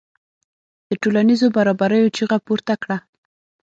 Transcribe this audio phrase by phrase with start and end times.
[0.89, 2.97] د ټولنیزو برابریو چیغه پورته کړه.